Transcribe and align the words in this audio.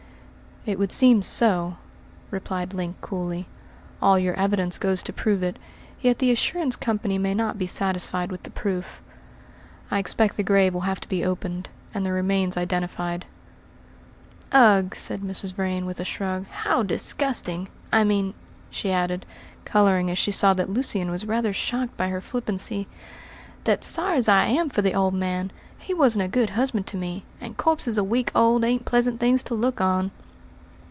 "It 0.63 0.77
would 0.77 0.91
seem 0.91 1.23
so," 1.23 1.77
replied 2.29 2.75
Link 2.75 3.01
coolly. 3.01 3.47
"All 3.99 4.19
your 4.19 4.35
evidence 4.35 4.77
goes 4.77 5.01
to 5.01 5.11
prove 5.11 5.41
it, 5.41 5.57
yet 6.01 6.19
the 6.19 6.29
assurance 6.29 6.75
company 6.75 7.17
may 7.17 7.33
not 7.33 7.57
be 7.57 7.65
satisfied 7.65 8.29
with 8.31 8.43
the 8.43 8.51
proof. 8.51 9.01
I 9.89 9.97
expect 9.97 10.37
the 10.37 10.43
grave 10.43 10.75
will 10.75 10.81
have 10.81 10.99
to 11.01 11.09
be 11.09 11.25
opened, 11.25 11.69
and 11.95 12.05
the 12.05 12.11
remains 12.11 12.57
identified." 12.57 13.25
"Ugh!" 14.51 14.93
said 14.95 15.21
Mrs. 15.21 15.51
Vrain 15.51 15.87
with 15.87 15.99
a 15.99 16.05
shrug, 16.05 16.45
"how 16.51 16.83
disgusting! 16.83 17.67
I 17.91 18.03
mean," 18.03 18.35
she 18.69 18.91
added, 18.91 19.25
colouring 19.65 20.11
as 20.11 20.19
she 20.19 20.31
saw 20.31 20.53
that 20.53 20.69
Lucian 20.69 21.09
was 21.09 21.25
rather 21.25 21.53
shocked 21.53 21.97
by 21.97 22.09
her 22.09 22.21
flippancy, 22.21 22.87
"that 23.63 23.83
sorry 23.83 24.17
as 24.17 24.29
I 24.29 24.45
am 24.45 24.69
for 24.69 24.83
the 24.83 24.93
old 24.93 25.15
man, 25.15 25.51
he 25.79 25.95
wasn't 25.95 26.25
a 26.25 26.27
good 26.27 26.51
husband 26.51 26.85
to 26.87 26.97
me, 26.97 27.25
and 27.41 27.57
corpses 27.57 27.97
a 27.97 28.03
week 28.03 28.29
old 28.35 28.63
ain't 28.63 28.85
pleasant 28.85 29.19
things 29.19 29.41
to 29.45 29.55
look 29.55 29.81
on." 29.81 30.11